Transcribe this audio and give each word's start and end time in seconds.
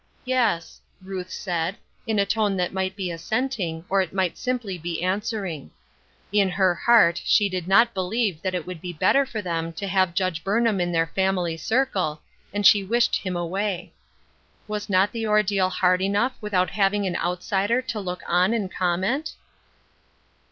"Yes," 0.25 0.81
Ruth 1.03 1.29
said, 1.29 1.77
in 2.07 2.17
a 2.17 2.25
tone 2.25 2.57
that 2.57 2.73
might 2.73 2.95
be 2.95 3.11
assenting, 3.11 3.85
or 3.87 4.01
it 4.01 4.15
might 4.15 4.35
simply 4.35 4.75
be 4.75 5.03
answering. 5.03 5.69
In 6.33 6.49
her 6.49 6.73
heart 6.73 7.21
she 7.23 7.47
did 7.49 7.67
not 7.67 7.93
believe 7.93 8.41
that 8.41 8.55
it 8.55 8.65
would 8.65 8.81
be 8.81 8.93
better 8.93 9.27
for 9.27 9.43
them 9.43 9.71
to 9.73 9.85
have 9.87 10.15
Judge 10.15 10.43
Burnham 10.43 10.81
in 10.81 10.91
theii 10.91 11.13
family 11.13 11.55
circle, 11.55 12.23
and 12.51 12.65
she 12.65 12.83
wished 12.83 13.17
him 13.17 13.35
away. 13.35 13.93
Was 14.67 14.89
not 14.89 15.11
the 15.11 15.27
ordeal 15.27 15.69
hard 15.69 16.01
enough 16.01 16.35
without 16.41 16.71
having 16.71 17.05
an 17.05 17.15
outsider 17.17 17.79
to 17.83 17.99
look 17.99 18.23
on 18.27 18.55
and 18.55 18.71
comment 18.73 19.35